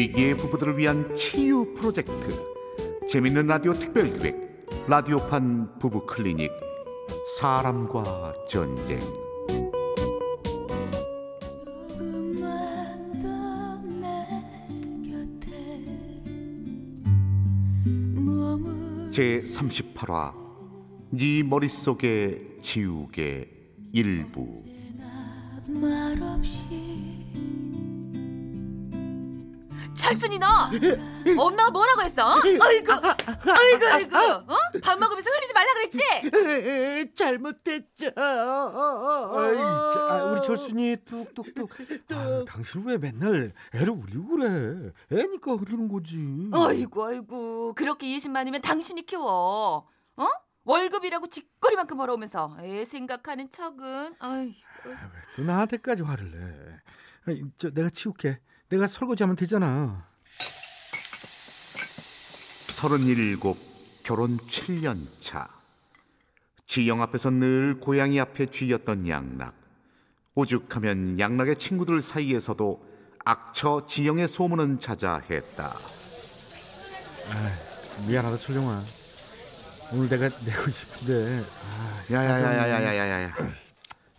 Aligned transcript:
위기의 0.00 0.34
부부들을 0.34 0.78
위한 0.78 1.14
치유 1.14 1.74
프로젝트. 1.74 2.14
재밌는 3.06 3.46
라디오 3.46 3.74
특별기획 3.74 4.88
라디오판 4.88 5.78
부부 5.78 6.06
클리닉 6.06 6.50
사람과 7.38 8.32
전쟁. 8.48 8.98
제 19.12 19.36
38화 19.36 20.32
네 21.10 21.42
머릿속에 21.42 22.56
지우개 22.62 23.46
일부. 23.92 24.64
말없이 25.66 27.10
철순이 29.94 30.38
너 30.38 30.46
엄마가 31.38 31.70
뭐라고 31.70 32.02
했어? 32.02 32.26
어? 32.26 32.40
아이고 32.40 32.92
아이고 32.92 33.86
아이고 33.86 34.16
어? 34.16 34.56
밥 34.82 34.98
먹으면서 34.98 35.30
흘리지 35.30 35.52
말라 35.52 35.72
그랬지? 35.74 37.14
잘못됐죠. 37.14 38.06
아이, 38.16 39.54
자, 39.56 40.08
아, 40.10 40.32
우리 40.32 40.46
철순이 40.46 40.96
뚝뚝뚝. 41.04 41.70
아, 42.12 42.44
당신 42.46 42.84
왜 42.84 42.98
맨날 42.98 43.52
애를 43.74 43.90
우리고 43.90 44.36
그래? 44.36 44.92
애니까 45.12 45.52
흐르는 45.54 45.88
거지. 45.88 46.16
아이고 46.52 47.04
아이고 47.06 47.74
그렇게 47.74 48.06
20만이면 48.06 48.62
당신이 48.62 49.06
키워 49.06 49.86
어? 50.16 50.26
월급이라고 50.64 51.26
쥐꼬리만큼 51.28 51.96
벌어오면서 51.96 52.56
애 52.62 52.84
생각하는 52.84 53.50
척은 53.50 54.14
아이 54.18 54.54
또 55.36 55.42
나한테까지 55.42 56.02
화를 56.02 56.30
내. 56.30 57.32
아이, 57.32 57.42
저 57.58 57.70
내가 57.70 57.90
치울게. 57.90 58.38
내가 58.70 58.86
설거지하면 58.86 59.36
되잖아. 59.36 60.06
서른일곱 62.66 63.58
결혼 64.04 64.38
7년 64.38 65.06
차. 65.20 65.48
지영 66.66 67.02
앞에서 67.02 67.30
늘 67.30 67.80
고양이 67.80 68.20
앞에 68.20 68.46
쥐였던 68.46 69.08
양락. 69.08 69.54
오죽하면 70.36 71.18
양락의 71.18 71.56
친구들 71.56 72.00
사이에서도 72.00 72.88
악처 73.24 73.86
지영의 73.88 74.28
소문은 74.28 74.78
자자했다. 74.78 75.76
미안하다 78.06 78.38
철룡아. 78.38 78.84
오늘 79.92 80.08
내가 80.08 80.28
내고 80.44 80.70
싶은데. 80.70 81.44
아, 81.64 82.04
야야야야야야야야. 82.12 83.34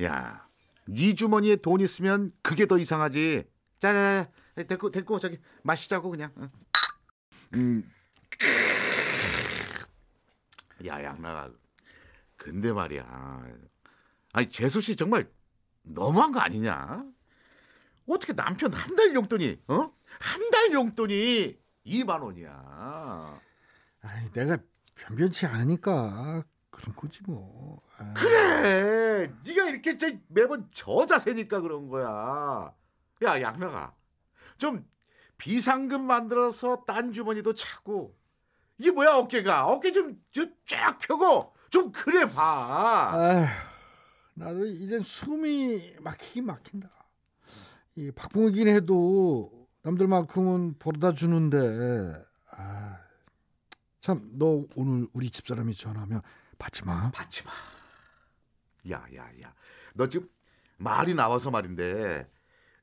야, 0.03 0.45
네 0.85 1.15
주머니에 1.15 1.55
돈 1.55 1.79
있으면 1.79 2.33
그게 2.41 2.65
더 2.65 2.77
이상하지. 2.77 3.45
자자 3.79 4.27
자 4.61 4.67
됐고 4.67 4.91
됐고 4.91 5.19
저기 5.19 5.39
마시자고 5.63 6.09
그냥. 6.11 6.31
응. 6.37 6.49
음. 7.55 7.91
야 10.87 11.03
양락아 11.03 11.51
근데 12.37 12.71
말이야. 12.73 13.43
아니 14.33 14.49
재수 14.49 14.81
씨 14.81 14.95
정말 14.95 15.29
너무한 15.83 16.31
거 16.31 16.39
아니냐? 16.39 17.05
어떻게 18.07 18.33
남편 18.33 18.73
한 18.73 18.95
달 18.95 19.13
용돈이 19.13 19.61
어? 19.67 19.75
한 20.19 20.51
달 20.51 20.73
용돈이 20.73 21.59
2만 21.85 22.21
원이야. 22.23 23.39
아이, 24.01 24.31
내가 24.31 24.57
변변치 24.95 25.45
않으니까 25.45 26.43
그런 26.69 26.95
거지 26.95 27.21
뭐. 27.27 27.81
아, 27.97 28.13
그래! 28.13 29.31
네가 29.45 29.69
이렇게 29.69 29.97
저 29.97 30.07
매번 30.27 30.69
저 30.73 31.05
자세니까 31.05 31.61
그런 31.61 31.87
거야. 31.89 32.73
야 33.23 33.41
양락아 33.41 33.93
좀 34.61 34.87
비상금 35.39 36.03
만들어서 36.05 36.83
딴 36.85 37.11
주머니도 37.11 37.55
차고 37.55 38.15
이게 38.77 38.91
뭐야 38.91 39.15
어깨가 39.15 39.65
어깨 39.65 39.91
좀쫙 39.91 40.99
펴고 40.99 41.55
좀 41.71 41.91
그래 41.91 42.29
봐 42.29 43.11
아휴, 43.11 43.47
나도 44.35 44.67
이젠 44.67 45.01
숨이 45.01 45.95
막히긴 45.99 46.45
막힌다. 46.45 46.91
이 47.95 48.11
박봉이긴 48.11 48.67
해도 48.67 49.67
남들만큼은 49.81 50.77
벌어다 50.77 51.13
주는데. 51.13 52.23
아, 52.51 52.99
참, 53.99 54.29
너 54.33 54.65
오늘 54.75 55.07
우리 55.13 55.31
집사람이 55.31 55.73
전화하면 55.73 56.21
받지 56.59 56.85
마. 56.85 57.09
받지 57.11 57.43
마 57.43 57.51
야야야 58.87 59.53
너 59.95 60.07
지금 60.07 60.29
말이 60.77 61.13
나와서 61.15 61.49
말인데 61.49 62.29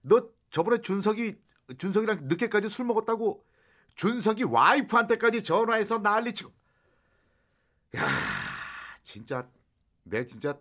너 0.03 0.28
저번에 0.50 0.81
준석이 0.81 1.48
준석이랑 1.77 2.29
늦게까지 2.29 2.69
술 2.69 2.87
먹었다고 2.87 3.45
준석이 3.95 4.45
와이프한테까지 4.45 5.43
전화해서 5.43 5.99
난리치고. 5.99 6.53
야 7.97 8.06
진짜 9.05 9.49
내 10.05 10.27
진짜 10.27 10.59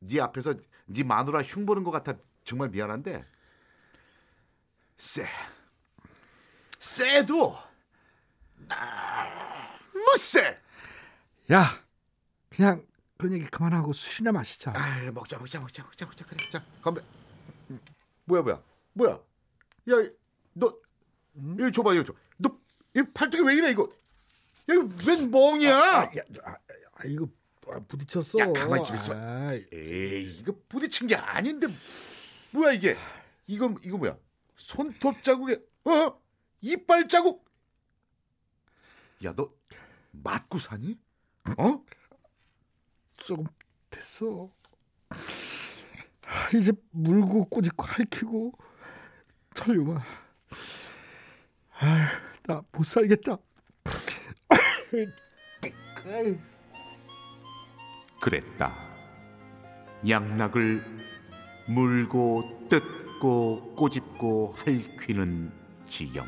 네 0.00 0.20
앞에서 0.20 0.54
네 0.86 1.02
마누라 1.02 1.42
흉보는 1.42 1.82
것 1.84 1.90
같아 1.90 2.14
정말 2.44 2.68
미안한데. 2.68 3.24
쎄. 4.96 5.26
쎄도 6.78 7.56
너무 8.68 10.16
쎄. 10.18 10.60
야, 11.50 11.64
그냥 12.50 12.86
그런 13.16 13.32
얘기 13.32 13.46
그만하고 13.46 13.92
술이나 13.92 14.32
마시자. 14.32 14.72
아, 14.76 15.10
먹자 15.12 15.38
먹자 15.38 15.60
먹자 15.60 15.82
먹자 15.82 16.06
먹자. 16.06 16.24
그래 16.26 16.50
자 16.50 16.64
건배. 16.82 17.02
음, 17.70 17.80
뭐야 18.24 18.42
뭐야? 18.42 18.62
뭐야? 18.92 19.12
야 19.12 20.10
너 20.58 20.72
이거 21.58 21.70
줘봐 21.70 21.94
이거 21.94 22.04
줘 22.04 22.14
너 22.38 22.58
이 22.96 23.02
팔뚝이 23.14 23.42
왜 23.46 23.54
이래 23.54 23.70
이거? 23.70 23.88
야, 24.70 24.74
이거 24.74 24.88
웬 25.06 25.30
멍이야. 25.30 25.76
아, 25.76 26.02
야, 26.04 26.22
아, 26.42 26.56
아, 26.94 27.04
이거 27.04 27.28
아, 27.68 27.78
부딪혔어. 27.86 28.38
야, 28.40 28.52
가만히 28.52 28.84
좀 28.84 28.96
있어봐. 28.96 29.16
아이, 29.18 29.64
에이 29.72 30.38
이거 30.40 30.52
부딪힌 30.68 31.06
게 31.06 31.14
아닌데. 31.14 31.66
뭐야 32.52 32.72
이게? 32.72 32.96
이거 33.46 33.72
이거 33.84 33.98
뭐야? 33.98 34.16
손톱 34.56 35.22
자국에 35.22 35.62
어? 35.84 36.20
이빨 36.62 37.08
자국? 37.08 37.44
야 39.24 39.32
너 39.34 39.52
맞고 40.12 40.58
사니? 40.58 40.98
어? 41.58 41.84
조금 43.18 43.44
됐어. 43.90 44.50
아, 45.10 46.48
이제 46.56 46.72
물고 46.90 47.44
꼬집고 47.44 47.84
핥히고. 47.84 48.52
철룡아. 49.54 50.02
아, 51.80 52.10
나못 52.46 52.84
살겠다. 52.84 53.38
그랬다. 58.20 58.72
양락을 60.08 60.82
물고 61.68 62.66
뜯고 62.68 63.74
꼬집고 63.74 64.54
핥히는 64.56 65.52
지영. 65.88 66.24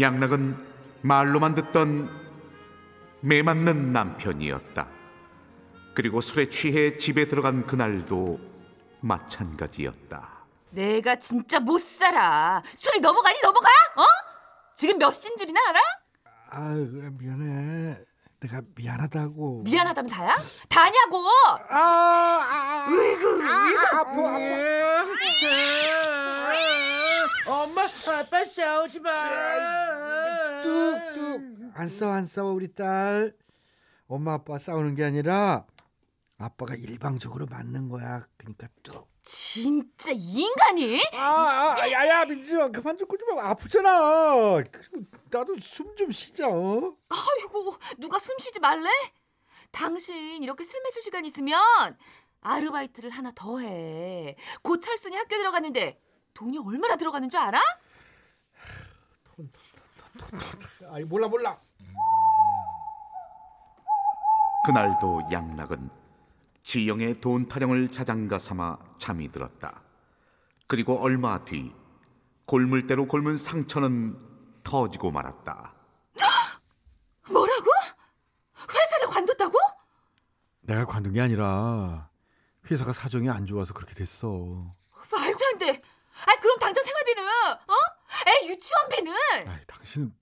양락은 0.00 0.56
말로만 1.02 1.54
듣던 1.54 2.08
매맞는 3.20 3.92
남편이었다. 3.92 4.88
그리고 5.94 6.20
술에 6.20 6.46
취해 6.46 6.96
집에 6.96 7.24
들어간 7.24 7.66
그날도 7.66 8.40
마찬가지였다. 9.00 10.39
내가 10.70 11.16
진짜 11.16 11.58
못 11.60 11.78
살아 11.80 12.62
술이 12.74 13.00
넘어가니 13.00 13.40
넘어가? 13.42 13.68
어? 13.96 14.04
지금 14.76 14.98
몇 14.98 15.12
신 15.14 15.36
줄이나 15.36 15.60
알아? 15.68 15.80
아, 16.52 16.74
그래, 16.74 17.10
미안해. 17.12 17.98
내가 18.40 18.62
미안하다고. 18.74 19.62
미안하다면 19.64 20.10
다야? 20.10 20.34
다냐고 20.68 21.28
아, 21.68 22.86
아, 22.88 22.88
으이구, 22.90 23.42
아파, 23.92 24.00
아파. 24.00 24.20
엄마, 27.46 27.82
아빠 28.18 28.44
싸우지 28.44 29.00
마. 29.00 29.10
뚝뚝. 30.62 31.70
안 31.74 31.88
싸워, 31.88 32.12
안 32.14 32.24
싸워, 32.26 32.52
우리 32.52 32.72
딸. 32.72 33.34
엄마, 34.08 34.34
아빠 34.34 34.58
싸우는 34.58 34.94
게 34.94 35.04
아니라 35.04 35.66
아빠가 36.38 36.74
일방적으로 36.74 37.46
맞는 37.46 37.88
거야. 37.90 38.26
그러니까 38.38 38.68
뚝. 38.82 39.09
진짜 39.22 40.12
이 40.12 40.40
인간이? 40.42 41.00
아, 41.14 41.76
아, 41.78 41.90
야야, 41.90 42.24
민지야, 42.24 42.68
그만 42.68 42.96
좀 42.96 43.06
꼬지 43.06 43.24
마. 43.24 43.50
아프잖아. 43.50 44.62
그리고 44.72 45.04
나도 45.30 45.56
숨 45.60 45.94
좀 45.96 46.10
쉬자. 46.10 46.48
어? 46.48 46.94
아이고 47.08 47.74
누가 47.98 48.18
숨 48.18 48.38
쉬지 48.38 48.58
말래? 48.60 48.88
당신 49.70 50.42
이렇게 50.42 50.64
술 50.64 50.80
마실 50.82 51.02
시간 51.02 51.24
있으면 51.24 51.60
아르바이트를 52.40 53.10
하나 53.10 53.30
더 53.34 53.58
해. 53.58 54.36
곧 54.62 54.80
철순이 54.80 55.14
학교 55.16 55.36
들어갔는데 55.36 56.00
돈이 56.34 56.58
얼마나 56.58 56.96
들어가는 56.96 57.28
줄 57.28 57.38
알아? 57.40 57.60
아이 60.90 61.04
몰라 61.04 61.28
몰라. 61.28 61.60
그날도 64.64 65.22
양락은 65.30 65.90
지영의 66.62 67.20
돈 67.20 67.46
타령을 67.48 67.90
자장가 67.90 68.38
삼아 68.38 68.78
잠이 69.00 69.28
들었다. 69.32 69.82
그리고 70.68 71.00
얼마 71.02 71.40
뒤 71.40 71.74
골물대로 72.44 73.06
골문 73.08 73.38
상처는 73.38 74.16
터지고 74.62 75.10
말았다. 75.10 75.74
뭐라고? 77.28 77.70
회사를 78.68 79.06
관뒀다고? 79.08 79.58
내가 80.60 80.84
관둔 80.84 81.12
게 81.14 81.20
아니라 81.20 82.08
회사가 82.70 82.92
사정이 82.92 83.28
안 83.28 83.46
좋아서 83.46 83.74
그렇게 83.74 83.94
됐어. 83.94 84.28
말도 85.10 85.38
안 85.52 85.58
돼. 85.58 85.82
아 86.26 86.40
그럼 86.40 86.58
당장 86.58 86.84
생활비는 86.84 87.24
어? 87.24 87.74
애 88.28 88.46
유치원비는? 88.48 89.12
아이, 89.48 89.64
당신 89.66 90.14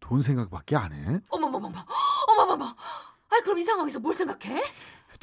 돈 0.00 0.22
생각밖에 0.22 0.74
안 0.76 0.92
해? 0.92 1.20
어머머머머. 1.28 1.78
어머머머. 2.26 2.64
아 2.64 3.40
그럼 3.44 3.58
이 3.58 3.64
상황에서 3.64 4.00
뭘 4.00 4.14
생각해? 4.14 4.62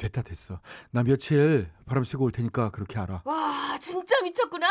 됐다 0.00 0.22
됐어. 0.22 0.60
나 0.90 1.02
며칠 1.02 1.70
바람 1.86 2.04
쐬고 2.04 2.24
올 2.24 2.32
테니까 2.32 2.70
그렇게 2.70 2.98
알아. 2.98 3.20
와 3.24 3.78
진짜 3.78 4.20
미쳤구나. 4.22 4.66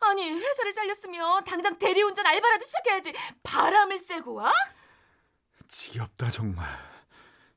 아니 0.00 0.30
회사를 0.30 0.72
잘렸으면 0.72 1.44
당장 1.44 1.76
대리운전 1.78 2.24
알바라도 2.24 2.64
시작해야지. 2.64 3.12
바람을 3.42 3.98
쐬고 3.98 4.34
와? 4.34 4.52
지겹다 5.66 6.30
정말. 6.30 6.66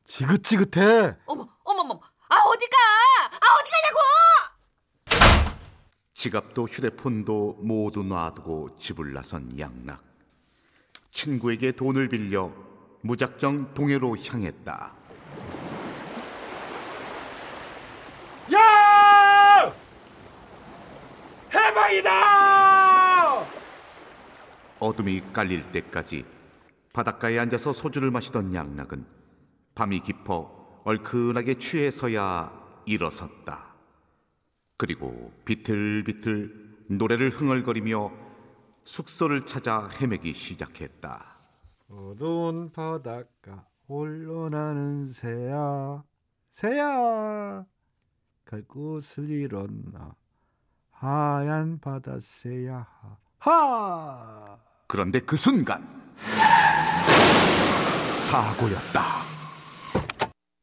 지긋지긋해. 0.06 1.18
어머 1.28 1.48
어머머. 1.64 2.00
아 2.30 2.36
어디가? 2.36 2.78
아 3.32 3.48
어디 3.60 3.70
가냐고? 3.72 4.00
지갑도 6.16 6.64
휴대폰도 6.66 7.58
모두 7.62 8.02
놔두고 8.04 8.76
집을 8.78 9.14
나선 9.14 9.58
양락. 9.60 10.04
친구에게 11.12 11.72
돈을 11.74 12.10
빌려 12.10 12.52
무작정 13.02 13.76
동해로 13.76 14.18
향했다. 14.18 15.05
해방이다! 21.86 23.46
어둠이 24.80 25.22
깔릴 25.34 25.72
때까지 25.72 26.26
바닷가에 26.94 27.38
앉아서 27.40 27.74
소주를 27.74 28.12
마시던 28.12 28.54
양락은 28.54 29.06
밤이 29.76 30.00
깊어 30.00 30.82
얼큰하게 30.84 31.56
취해서야 31.56 32.84
일어섰다. 32.86 33.76
그리고 34.78 35.32
비틀비틀 35.46 36.86
노래를 36.90 37.30
흥얼거리며 37.30 38.12
숙소를 38.84 39.46
찾아 39.46 39.90
헤매기 40.00 40.34
시작했다. 40.34 41.26
어두운 41.90 42.72
바닷가 42.72 43.68
홀로 43.88 44.50
나는 44.50 45.08
새야 45.08 46.04
새야 46.52 47.66
갈 48.44 48.62
곳을 48.64 49.30
잃었나 49.30 50.16
하얀 51.00 51.80
바다 51.80 52.18
새야 52.20 52.88
하 53.40 54.58
그런데 54.88 55.20
그 55.20 55.36
순간 55.36 55.84
사고였다. 58.18 59.24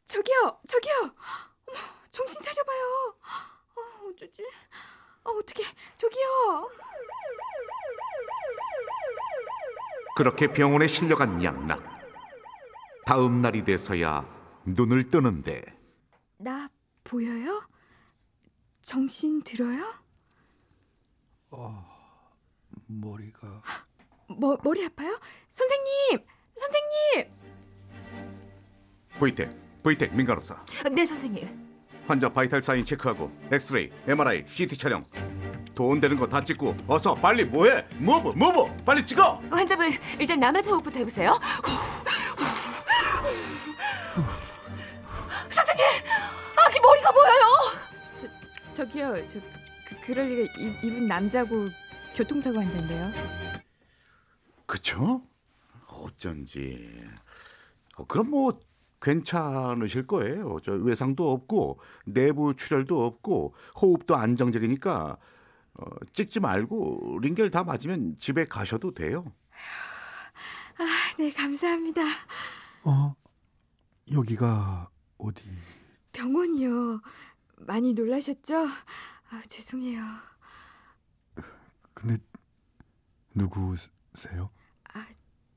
저기요, 0.06 0.58
저기요. 0.66 0.94
어머, 1.66 1.78
정신 2.10 2.40
차려봐요. 2.42 3.14
어, 3.76 4.08
어쩌지? 4.10 4.42
어, 5.24 5.30
어떻게? 5.30 5.62
저기요. 5.96 6.68
그렇게 10.16 10.48
병원에 10.52 10.86
실려간 10.86 11.42
양락. 11.42 11.82
다음 13.06 13.42
날이 13.42 13.64
돼서야 13.64 14.26
눈을 14.64 15.08
뜨는데 15.08 15.62
나 16.38 16.68
보여요? 17.04 17.62
정신 18.80 19.42
들어요? 19.42 19.84
머리가 22.88 23.48
머, 24.28 24.56
머리 24.64 24.84
아파요? 24.86 25.18
선생님, 25.50 26.24
선생님. 26.56 27.32
V-tach, 29.18 29.82
V-tach 29.82 30.14
민간호사. 30.14 30.64
네 30.90 31.04
선생님. 31.04 31.60
환자 32.08 32.28
vital 32.28 32.62
sign 32.62 32.84
체크하고 32.84 33.30
엑스레이, 33.52 33.90
MRI, 34.06 34.44
CT 34.48 34.76
촬영. 34.78 35.04
돈 35.74 36.00
되는 36.00 36.16
거 36.18 36.26
다 36.26 36.42
찍고 36.42 36.74
어서 36.86 37.14
빨리 37.14 37.44
뭐해? 37.44 37.86
move, 37.98 38.30
move, 38.30 38.84
빨리 38.84 39.04
찍어. 39.04 39.42
환자분 39.50 39.90
일단 40.18 40.40
라마즈 40.40 40.70
호흡부터 40.70 40.98
해보세요. 41.00 41.38
선생님, 45.50 45.84
아기 46.56 46.80
머리가 46.80 47.10
보여요. 47.12 47.44
저기요, 48.72 49.26
저 49.26 49.38
그, 50.02 50.06
그럴 50.06 50.28
리가 50.28 50.52
이, 50.58 50.76
이분 50.82 51.06
남자고 51.06 51.68
교통사고 52.14 52.58
환자인데요. 52.58 53.10
그쵸? 54.66 55.22
어쩐지. 55.88 56.90
어, 57.96 58.04
그럼 58.06 58.30
뭐 58.30 58.58
괜찮으실 59.00 60.06
거예요. 60.06 60.58
저 60.62 60.72
외상도 60.72 61.30
없고 61.30 61.80
내부 62.06 62.54
출혈도 62.54 63.04
없고 63.04 63.54
호흡도 63.80 64.16
안정적이니까 64.16 65.16
어, 65.74 65.84
찍지 66.12 66.40
말고 66.40 67.18
링겔 67.20 67.50
다 67.50 67.64
맞으면 67.64 68.16
집에 68.18 68.46
가셔도 68.46 68.92
돼요. 68.92 69.32
아, 70.78 70.84
네, 71.18 71.32
감사합니다. 71.32 72.02
어 72.84 73.14
여기가 74.12 74.90
어디 75.18 75.42
병원이요. 76.12 77.00
많이 77.58 77.94
놀라셨죠? 77.94 78.66
아, 79.32 79.40
죄송해요. 79.48 80.02
근데 81.94 82.18
누구세요? 83.34 84.50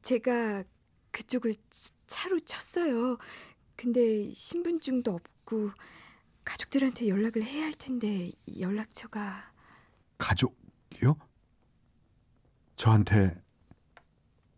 제가 0.02 0.64
그쪽을 1.12 1.56
치- 1.70 1.92
차로 2.08 2.40
쳤어요. 2.42 3.18
근데 3.76 4.32
신분증도 4.32 5.12
없고 5.12 5.72
가족들한테 6.46 7.08
연락을 7.10 7.44
해야 7.44 7.66
할 7.66 7.74
텐데 7.74 8.32
연락처가 8.60 9.52
가족이요? 10.20 11.18
저한테 12.78 13.44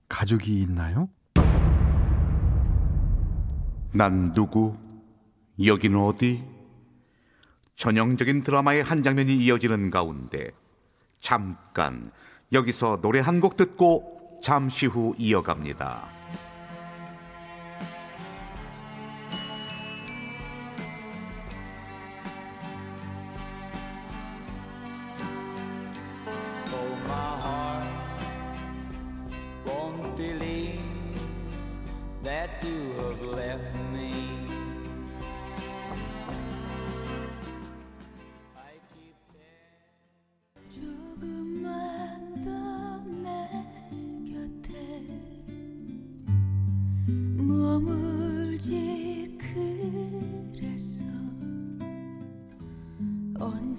가족이 0.09 0.61
있나요? 0.61 1.09
난 3.93 4.33
누구? 4.33 4.77
여기는 5.63 5.97
어디? 5.97 6.43
전형적인 7.77 8.41
드라마의 8.41 8.83
한 8.83 9.03
장면이 9.03 9.35
이어지는 9.37 9.91
가운데 9.91 10.49
잠깐 11.21 12.11
여기서 12.51 12.99
노래 13.01 13.19
한 13.19 13.39
곡 13.39 13.55
듣고 13.55 14.39
잠시 14.43 14.87
후 14.87 15.13
이어갑니다. 15.17 16.16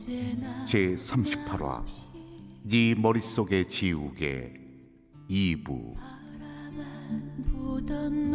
제나 0.09 0.65
제 0.65 0.95
38화 0.95 1.85
네 2.63 2.95
머릿속에 2.95 3.65
지우개 3.65 4.55
2부 5.29 5.97
보던 7.53 8.31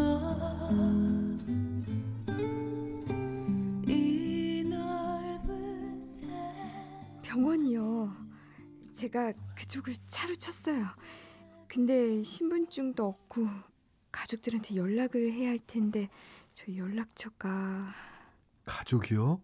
너이 3.87 4.63
넓은 4.65 6.05
새 6.05 6.27
병원이요. 7.23 8.13
제가 8.93 9.33
그쪽을 9.55 9.95
차로 10.05 10.35
쳤어요. 10.35 10.85
근데 11.67 12.21
신분증도 12.21 13.03
없고 13.03 13.47
가족들한테 14.11 14.75
연락을 14.75 15.31
해야 15.31 15.49
할 15.49 15.57
텐데 15.57 16.07
저 16.53 16.71
연락처가 16.75 17.91
가족이요? 18.65 19.41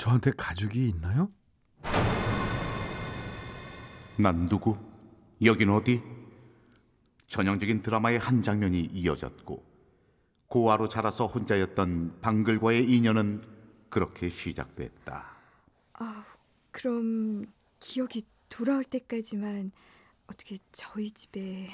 저한테 0.00 0.30
가족이 0.30 0.88
있나요? 0.88 1.30
난 4.16 4.48
누구? 4.48 4.78
여긴 5.44 5.68
어디? 5.68 6.02
전형적인 7.26 7.82
드라마의 7.82 8.18
한 8.18 8.42
장면이 8.42 8.80
이어졌고 8.80 9.62
고아로 10.46 10.88
자라서 10.88 11.26
혼자였던 11.26 12.20
방글과의 12.22 12.90
인연은 12.90 13.42
그렇게 13.90 14.30
시작됐다. 14.30 15.36
아, 15.92 16.24
그럼 16.70 17.44
기억이 17.78 18.22
돌아올 18.48 18.84
때까지만 18.84 19.70
어떻게 20.26 20.56
저희 20.72 21.10
집에 21.10 21.68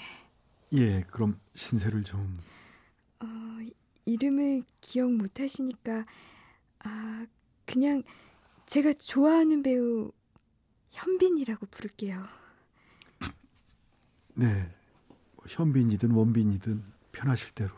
예, 0.73 1.03
그럼 1.13 1.39
신세를 1.55 2.03
좀. 2.03 2.41
어, 3.21 3.27
이름을 4.05 4.65
기억 4.81 5.13
못 5.13 5.39
하시니까 5.39 6.05
아 6.81 7.26
그냥 7.77 8.03
제가 8.65 8.95
좋아하는 8.95 9.63
배우 9.63 10.11
현빈이라고 10.93 11.67
부를게요. 11.67 12.25
네, 14.33 14.75
뭐 15.35 15.45
현빈이든 15.47 16.11
원빈이든 16.11 16.83
편하실 17.13 17.51
대로. 17.51 17.75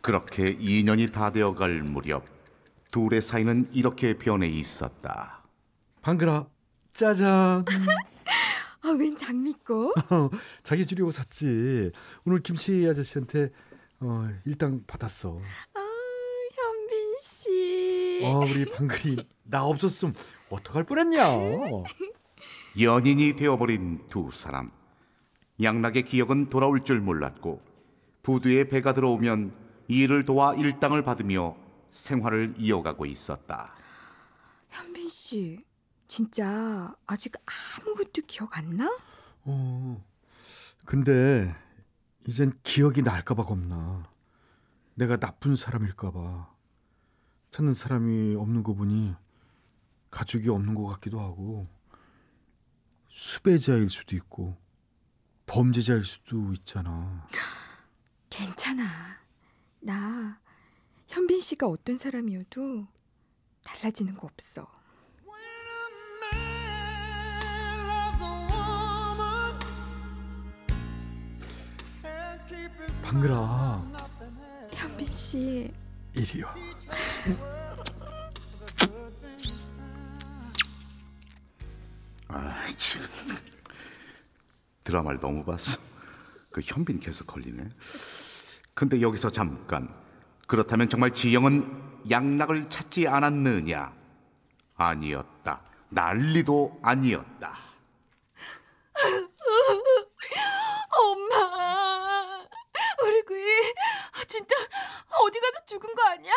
그렇게 0.00 0.56
2년이 0.56 1.12
다 1.12 1.30
되어갈 1.30 1.82
무렵 1.82 2.24
둘의 2.90 3.20
사이는 3.20 3.68
이렇게 3.74 4.16
변해 4.16 4.48
있었다. 4.48 5.42
방글아, 6.00 6.48
짜잔. 6.94 7.66
아, 8.80 8.90
웬 8.92 9.14
장미꽃? 9.14 9.94
자기 10.62 10.86
주려고 10.86 11.10
샀지. 11.10 11.92
오늘 12.24 12.40
김치 12.40 12.88
아저씨한테 12.88 13.50
어, 14.00 14.28
일당 14.44 14.84
받았어. 14.86 15.38
아, 15.74 15.80
현빈 16.54 17.16
씨. 17.20 18.20
어, 18.24 18.40
우리 18.40 18.64
방글이 18.66 19.26
나 19.44 19.64
없었음 19.64 20.12
어떡할 20.50 20.84
뻔했냐. 20.84 21.24
연인이 22.80 23.34
되어버린 23.34 24.06
두 24.08 24.30
사람. 24.30 24.70
양락의 25.62 26.02
기억은 26.02 26.50
돌아올 26.50 26.84
줄 26.84 27.00
몰랐고 27.00 27.62
부두에 28.22 28.64
배가 28.64 28.92
들어오면 28.92 29.54
이를 29.88 30.24
도와 30.24 30.54
일당을 30.54 31.02
받으며 31.02 31.56
생활을 31.90 32.54
이어가고 32.58 33.06
있었다. 33.06 33.74
현빈 34.68 35.08
씨. 35.08 35.64
진짜 36.08 36.94
아직 37.06 37.32
아무것도 37.80 38.22
기억 38.28 38.56
안 38.56 38.76
나? 38.76 38.96
어, 39.44 40.04
근데 40.84 41.52
이젠 42.28 42.52
기억이 42.62 43.02
날까봐 43.02 43.44
겁나. 43.44 44.02
내가 44.94 45.16
나쁜 45.16 45.54
사람일까봐. 45.54 46.54
찾는 47.52 47.72
사람이 47.72 48.34
없는 48.34 48.62
거 48.62 48.74
보니 48.74 49.14
가족이 50.10 50.48
없는 50.48 50.74
것 50.74 50.86
같기도 50.86 51.20
하고 51.20 51.68
수배자일 53.08 53.88
수도 53.90 54.16
있고 54.16 54.56
범죄자일 55.46 56.04
수도 56.04 56.52
있잖아. 56.52 57.26
괜찮아. 58.28 58.84
나 59.80 60.40
현빈 61.06 61.40
씨가 61.40 61.68
어떤 61.68 61.96
사람이어도 61.96 62.88
달라지는 63.62 64.16
거 64.16 64.26
없어. 64.26 64.66
방글아, 73.06 73.84
현빈 74.72 75.06
씨. 75.06 75.72
이리요. 76.12 76.52
아, 82.26 82.66
참. 82.76 83.02
드라마를 84.82 85.20
너무 85.20 85.44
봤어. 85.44 85.78
그 86.50 86.60
현빈 86.64 86.98
계속 86.98 87.28
걸리네. 87.28 87.68
근데 88.74 89.00
여기서 89.00 89.30
잠깐. 89.30 89.94
그렇다면 90.48 90.88
정말 90.88 91.14
지영은 91.14 92.00
양락을 92.10 92.68
찾지 92.68 93.06
않았느냐? 93.06 93.94
아니었다. 94.74 95.62
난리도 95.90 96.80
아니었다. 96.82 97.56
엄마, 100.98 102.44
우리 103.04 103.22
구이 103.22 103.44
진짜 104.26 104.54
어디 105.20 105.38
가서 105.40 105.65
죽은 105.76 105.94
거 105.94 106.02
아니야? 106.04 106.32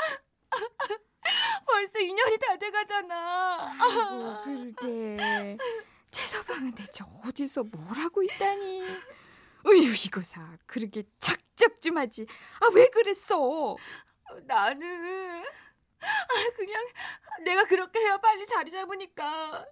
벌써 1.65 1.99
2년이 1.99 2.39
다 2.41 2.57
돼가잖아. 2.57 3.71
아이고, 3.79 4.43
그러게. 4.43 5.57
최서방은 6.11 6.75
대체 6.75 7.05
어디서 7.25 7.63
뭘 7.63 7.97
하고 7.99 8.21
있다니. 8.21 8.81
으유 9.67 9.93
이거사 10.05 10.57
그러게 10.65 11.03
작작 11.19 11.81
좀 11.81 11.97
하지. 11.97 12.25
아 12.59 12.67
왜 12.73 12.87
그랬어? 12.89 13.77
나는 14.43 15.43
아, 16.01 16.49
그냥 16.55 16.85
내가 17.45 17.63
그렇게 17.65 17.99
해야 17.99 18.17
빨리 18.17 18.45
자리 18.45 18.71
잡으니까 18.71 19.65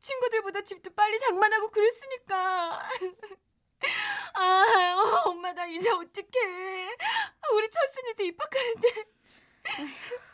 친구들보다 0.00 0.62
집도 0.62 0.90
빨리 0.94 1.18
장만하고 1.18 1.70
그랬으니까. 1.70 2.88
아, 4.34 5.22
엄마 5.26 5.52
나 5.52 5.66
이제 5.66 5.88
어떡해. 5.90 6.96
우리 7.54 7.68
철순이도 7.70 8.22
입학하는데. 8.24 9.04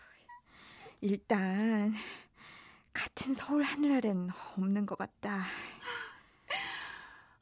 일단 1.01 1.95
같은 2.93 3.35
서울 3.35 3.63
하늘 3.63 3.93
아래는 3.93 4.31
없는 4.57 4.87
것 4.87 4.97
같다. 4.97 5.45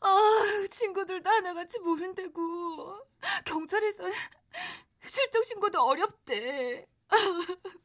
아, 0.00 0.66
친구들도 0.70 1.30
하나같이 1.30 1.78
모른다고. 1.80 3.06
경찰에서는 3.44 4.12
실종 5.02 5.42
신고도 5.42 5.80
어렵대. 5.80 6.86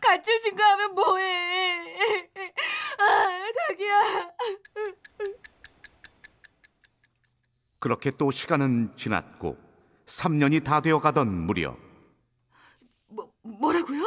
가출 0.00 0.40
신고하면 0.40 0.94
뭐해? 0.94 2.28
아, 2.98 3.46
자기야. 3.68 4.32
그렇게 7.78 8.10
또 8.12 8.30
시간은 8.30 8.96
지났고 8.96 9.71
3년이 10.12 10.62
다 10.62 10.80
되어 10.80 11.00
가던 11.00 11.28
무렵 11.46 11.78
뭐 13.08 13.32
뭐라고요? 13.42 14.02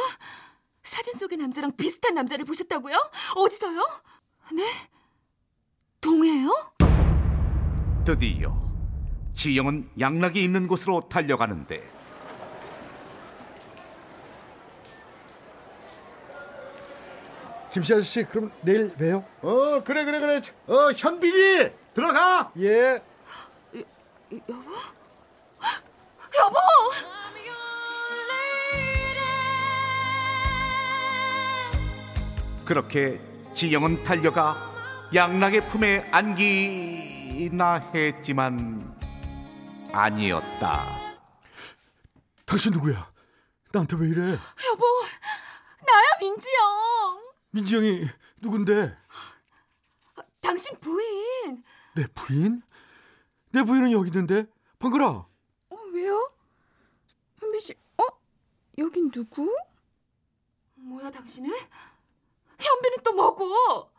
사진 0.82 1.14
속의 1.14 1.36
남자랑 1.38 1.76
비슷한 1.76 2.14
남자를 2.14 2.44
보셨다고요? 2.44 2.94
어디서요? 3.34 3.84
네? 4.54 4.64
동해요? 6.00 6.48
드디어 8.04 8.54
지영은 9.34 9.90
양락이 9.98 10.42
있는 10.42 10.68
곳으로 10.68 11.00
달려가는데 11.08 11.96
김씨 17.72 17.92
아저씨, 17.92 18.24
그럼 18.24 18.50
내일 18.62 18.88
봬요. 18.94 19.22
어 19.42 19.82
그래 19.84 20.04
그래 20.06 20.18
그래 20.20 20.40
어 20.66 20.92
현빈이 20.92 21.70
들어가 21.92 22.50
예. 22.58 23.02
여보? 24.48 24.70
여보! 26.38 26.56
그렇게 32.64 33.20
지영은 33.54 34.02
달려가 34.02 34.72
양락의 35.14 35.68
품에 35.68 36.08
안기나 36.10 37.74
했지만 37.94 38.96
아니었다. 39.92 40.84
당신 42.44 42.72
누구야? 42.72 43.10
나한테 43.72 43.96
왜 43.96 44.08
이래? 44.08 44.22
여보, 44.32 44.84
나야 45.86 46.18
민지영. 46.20 47.22
민지 47.50 47.76
형이 47.76 48.08
누군데? 48.42 48.96
당신 50.40 50.78
부인. 50.80 51.62
내 51.94 52.06
부인? 52.14 52.62
내 53.52 53.62
부인은 53.62 53.92
여기 53.92 54.08
있는데. 54.08 54.44
방글아. 54.78 55.26
어 55.96 55.98
왜요? 55.98 56.30
현빈 57.40 57.60
씨, 57.60 57.74
어 57.98 58.04
여긴 58.78 59.10
누구? 59.10 59.50
뭐야 60.74 61.10
당신은? 61.10 61.50
현빈이 62.58 62.96
또 63.02 63.12
뭐고? 63.12 63.90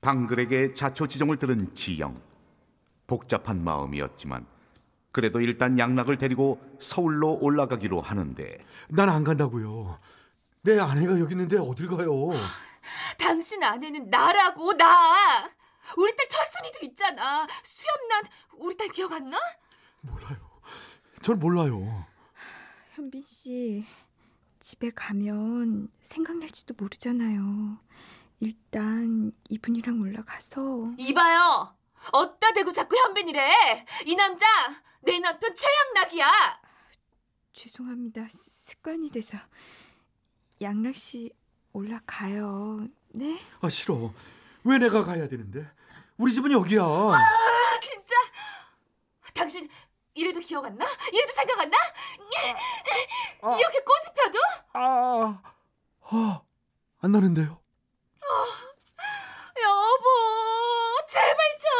방글에게 0.00 0.74
자초지종을 0.74 1.38
들은 1.38 1.74
지영. 1.74 2.20
복잡한 3.06 3.64
마음이었지만 3.64 4.46
그래도 5.12 5.40
일단 5.40 5.78
양락을 5.78 6.18
데리고 6.18 6.60
서울로 6.80 7.38
올라가기로 7.40 8.00
하는데 8.00 8.58
난 8.90 9.08
안 9.08 9.24
간다고요. 9.24 9.98
내 10.62 10.78
아내가 10.78 11.18
여기 11.18 11.32
있는데 11.32 11.56
어딜 11.58 11.88
가요? 11.88 12.12
당신 13.18 13.62
아내는 13.62 14.10
나라고 14.10 14.74
나. 14.76 15.48
우리 15.96 16.14
딸 16.16 16.28
철순이도 16.28 16.78
있잖아. 16.86 17.46
수염난 17.62 18.24
우리 18.58 18.76
딸 18.76 18.88
기억 18.88 19.12
안 19.12 19.30
나? 19.30 19.38
몰라요. 20.02 20.36
절 21.22 21.36
몰라요. 21.36 22.06
현빈 22.94 23.22
씨 23.22 23.84
집에 24.60 24.90
가면 24.90 25.88
생각날지도 26.00 26.74
모르잖아요. 26.78 27.78
일단 28.40 29.32
이분이랑 29.48 30.00
올라가서 30.00 30.92
이봐요. 30.98 31.74
어따 32.12 32.52
대고 32.52 32.72
자꾸 32.72 32.96
현빈이래. 32.96 33.84
이 34.06 34.14
남자 34.16 34.46
내 35.00 35.18
남편 35.18 35.54
최양락이야. 35.54 36.30
죄송합니다. 37.52 38.26
습관이 38.30 39.10
돼서 39.10 39.38
양락 40.60 40.94
씨 40.94 41.32
올라가요. 41.72 42.86
네? 43.10 43.38
아 43.60 43.68
싫어. 43.68 44.12
왜 44.64 44.78
내가 44.78 45.04
가야 45.04 45.28
되는데? 45.28 45.68
우리 46.16 46.32
집은 46.32 46.52
여기야. 46.52 46.82
아 46.82 47.80
진짜 47.80 48.14
당신 49.34 49.68
이래도 50.18 50.40
기억 50.40 50.64
안 50.64 50.76
나? 50.76 50.84
이래도 51.12 51.32
생각 51.32 51.60
안 51.60 51.70
나? 51.70 51.76
이렇게 53.56 53.78
꼬집혀도? 53.80 54.38
아, 54.72 55.40
아, 56.10 56.42
안 57.00 57.12
나는데요. 57.12 57.60
여보 59.62 60.04
제발 61.08 61.36
좀 61.60 61.70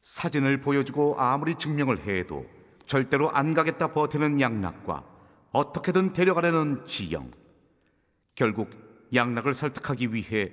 사진을 0.00 0.60
보여주고 0.60 1.14
아무리 1.18 1.54
증명을 1.54 2.06
해도 2.06 2.44
절대로 2.86 3.30
안 3.30 3.54
가겠다 3.54 3.92
버티는 3.92 4.40
양락과 4.40 5.04
어떻게든 5.52 6.12
데려가려는 6.12 6.86
지영. 6.88 7.30
결국 8.34 8.70
양락을 9.14 9.54
설득하기 9.54 10.12
위해 10.12 10.52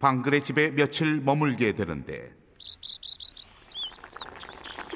방글의 0.00 0.42
집에 0.42 0.70
며칠 0.70 1.20
머물게 1.22 1.72
되는데 1.72 2.34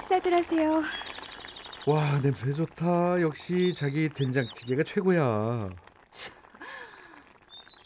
식사들 0.08 0.32
하세요. 0.32 0.82
와 1.86 2.20
냄새 2.22 2.50
좋다. 2.54 3.20
역시 3.20 3.74
자기 3.74 4.08
된장찌개가 4.08 4.82
최고야. 4.82 5.68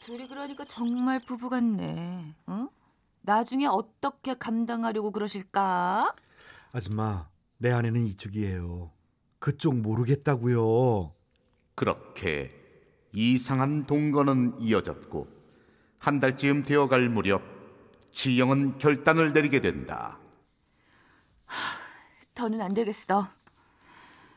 둘이 0.00 0.28
그러니까 0.28 0.64
정말 0.64 1.20
부부 1.24 1.48
같네 1.48 2.34
응? 2.48 2.68
나중에 3.22 3.66
어떻게 3.66 4.34
감당하려고 4.34 5.10
그러실까? 5.10 6.14
아줌마 6.72 7.28
내 7.58 7.72
아내는 7.72 8.04
이쪽이에요. 8.06 8.92
그쪽 9.40 9.76
모르겠다고요. 9.76 11.12
그렇게 11.74 12.52
이상한 13.12 13.86
동거는 13.86 14.60
이어졌고 14.60 15.26
한 15.98 16.20
달쯤 16.20 16.64
되어갈 16.64 17.08
무렵 17.08 17.42
지영은 18.12 18.78
결단을 18.78 19.32
내리게 19.32 19.60
된다. 19.60 20.18
더는 22.34 22.60
안 22.60 22.74
되겠어. 22.74 23.28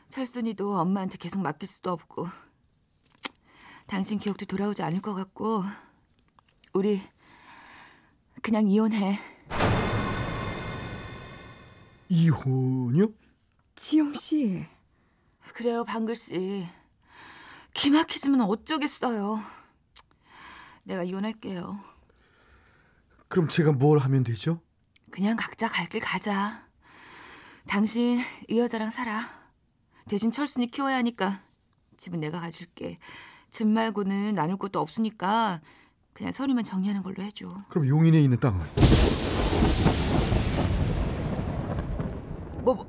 철순이도 0.10 0.78
엄마한테 0.80 1.18
계속 1.18 1.42
맡길 1.42 1.68
수도 1.68 1.92
없고 1.92 2.28
당신 3.88 4.18
기억도 4.18 4.46
돌아오지 4.46 4.84
않을 4.84 5.02
것 5.02 5.14
같고 5.14 5.64
우리 6.74 7.02
그냥 8.42 8.68
이혼해. 8.68 9.20
이혼요? 12.10 13.08
지영 13.76 14.14
씨. 14.14 14.66
그래요, 15.54 15.84
방글 15.86 16.16
씨. 16.16 16.68
기막히지면 17.74 18.42
어쩌겠어요. 18.42 19.42
내가 20.84 21.04
이혼할게요. 21.04 21.80
그럼 23.28 23.50
제가 23.50 23.72
뭘 23.72 23.98
하면 24.00 24.24
되죠? 24.24 24.62
그냥 25.12 25.36
각자 25.36 25.68
갈 25.68 25.88
길 25.90 26.00
가자. 26.02 26.65
당신 27.68 28.20
이 28.48 28.60
여자랑 28.60 28.92
살아. 28.92 29.22
대신 30.08 30.32
철순이 30.32 30.68
키워야 30.68 30.98
하니까 30.98 31.42
집은 31.98 32.20
내가 32.20 32.40
가질게. 32.40 32.98
집 33.50 33.68
말고는 33.68 34.36
나눌 34.36 34.58
것도 34.58 34.80
없으니까 34.80 35.62
그냥 36.14 36.32
서류만 36.32 36.64
정리하는 36.64 37.04
걸로 37.04 37.24
해줘. 37.24 37.54
그럼 37.70 37.88
용인에 37.88 38.22
있는 38.22 38.40
땅은? 38.40 38.66
뭐, 42.64 42.76
뭐 42.76 42.86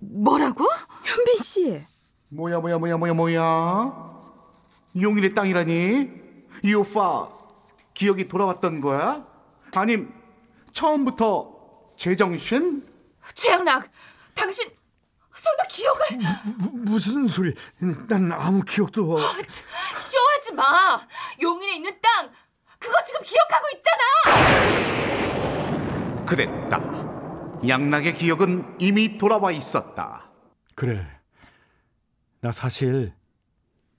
뭐라고? 0.00 0.64
현빈 1.04 1.36
씨. 1.38 1.84
뭐야 2.28 2.60
뭐야 2.60 2.78
뭐야 2.78 2.96
뭐야 2.96 3.14
뭐야 3.14 4.18
용인의 5.00 5.30
땅이라니 5.30 6.10
이 6.64 6.74
오빠 6.74 7.30
기억이 7.94 8.28
돌아왔던 8.28 8.80
거야? 8.80 9.26
아님 9.72 10.12
처음부터 10.72 11.94
제정신? 11.96 12.87
최양락, 13.34 13.90
당신 14.34 14.70
설마 15.34 15.64
기억을 15.68 16.00
무, 16.58 16.70
무슨 16.90 17.28
소리? 17.28 17.54
난 18.08 18.32
아무 18.32 18.62
기억도. 18.62 19.16
쇼하지 19.16 20.52
마. 20.54 21.00
용인에 21.40 21.76
있는 21.76 21.96
땅 22.00 22.30
그거 22.78 23.00
지금 23.04 23.20
기억하고 23.22 23.66
있잖아. 23.76 24.02
그랬다. 26.26 26.80
양락의 27.68 28.14
기억은 28.14 28.76
이미 28.80 29.18
돌아와 29.18 29.50
있었다. 29.52 30.30
그래. 30.74 31.06
나 32.40 32.52
사실 32.52 33.14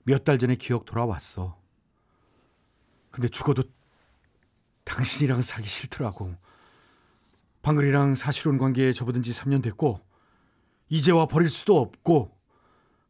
몇 0.04 0.24
달 0.24 0.38
전에 0.38 0.54
기억 0.56 0.84
돌아왔어. 0.86 1.58
근데 3.10 3.28
죽어도 3.28 3.62
당신이랑 4.84 5.42
살기 5.42 5.68
싫더라고. 5.68 6.34
방글이랑 7.62 8.14
사실혼 8.14 8.58
관계에 8.58 8.92
접어든 8.92 9.22
지 9.22 9.32
3년 9.32 9.62
됐고 9.62 10.00
이제와 10.88 11.26
버릴 11.26 11.48
수도 11.48 11.78
없고 11.78 12.36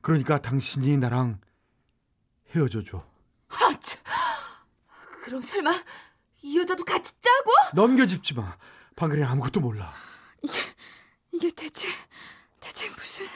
그러니까 0.00 0.40
당신이 0.40 0.96
나랑 0.98 1.40
헤어져 2.54 2.82
줘. 2.82 3.06
아, 3.48 3.74
참. 3.80 4.02
그럼 5.24 5.42
설마 5.42 5.70
이 6.42 6.58
여자도 6.58 6.84
같이 6.84 7.12
짜고? 7.20 7.50
넘겨짚지 7.74 8.34
마. 8.34 8.56
방글이는 8.96 9.28
아무것도 9.28 9.60
몰라. 9.60 9.92
이게 11.32 11.50
대체 11.50 11.88
대체 12.58 12.88
무슨 12.90 13.26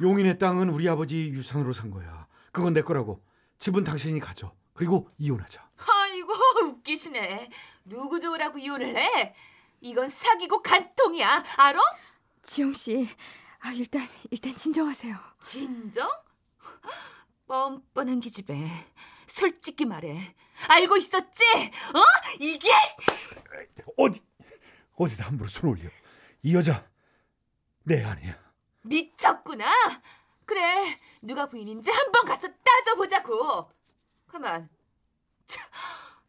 용인의 0.00 0.38
땅은 0.38 0.68
우리 0.68 0.88
아버지 0.88 1.28
유산으로 1.28 1.72
산 1.72 1.90
거야. 1.90 2.26
그건 2.52 2.72
내 2.72 2.82
거라고. 2.82 3.22
집은 3.58 3.84
당신이 3.84 4.20
가져. 4.20 4.54
그리고 4.74 5.10
이혼하자. 5.18 5.68
아이고 5.78 6.32
웃기시네. 6.66 7.50
누구 7.84 8.20
좋으라고 8.20 8.58
이혼을 8.58 8.96
해? 8.96 9.34
이건 9.86 10.08
사기고 10.08 10.62
간통이야. 10.62 11.44
알아? 11.56 11.80
지영 12.42 12.72
씨. 12.72 13.08
아 13.60 13.70
일단 13.72 14.06
일단 14.32 14.54
진정하세요. 14.54 15.16
진정? 15.40 16.08
뻔뻔한 17.46 18.18
기집애. 18.18 18.68
솔직히 19.28 19.84
말해. 19.84 20.34
알고 20.68 20.96
있었지? 20.96 21.44
어? 21.94 22.00
이게 22.40 22.68
어디 23.96 24.20
어디다 24.96 25.26
함부로 25.26 25.48
손 25.48 25.70
올려. 25.70 25.88
이 26.42 26.54
여자 26.54 26.84
내 27.84 28.02
아내야. 28.02 28.36
미쳤구나. 28.82 29.70
그래, 30.44 30.98
누가 31.22 31.48
부인인지 31.48 31.90
한번 31.90 32.24
가서 32.24 32.48
따져보자고. 32.64 33.70
가만. 34.26 34.68
차, 35.44 35.64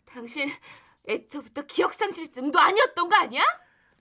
당신 0.05 0.47
애초부터 1.07 1.63
기억상실증도 1.63 2.59
아니었던 2.59 3.09
거 3.09 3.15
아니야? 3.15 3.43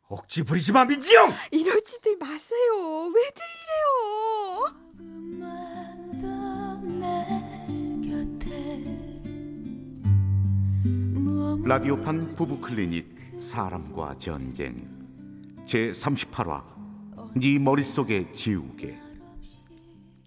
억지 0.09 0.43
부리지 0.45 0.73
마 0.73 0.85
민지영. 0.85 1.33
이러지들 1.51 2.17
마세요. 2.19 3.07
왜들 3.07 3.43
이래요? 3.63 4.87
라디오판 11.65 12.35
부부 12.37 12.61
클리닉 12.61 13.41
사람과 13.41 14.17
전쟁 14.19 14.73
제 15.67 15.91
38화 15.91 16.63
네 17.35 17.59
머릿속에 17.59 18.31
지우개 18.33 18.97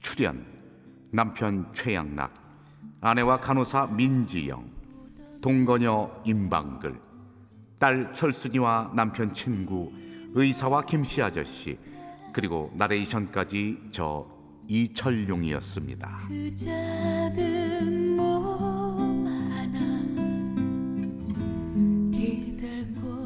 출연 0.01 0.45
남편 1.11 1.73
최양락 1.73 2.33
아내와 2.99 3.39
간호사 3.39 3.87
민지영 3.87 4.69
동거녀 5.41 6.21
임방글 6.25 6.99
딸 7.79 8.13
철순이와 8.13 8.91
남편 8.95 9.33
친구 9.33 9.91
의사와 10.33 10.83
김씨 10.83 11.21
아저씨 11.21 11.77
그리고 12.33 12.71
나레이션까지 12.75 13.89
저 13.91 14.27
이철용이었습니다. 14.67 16.27
그 16.27 17.58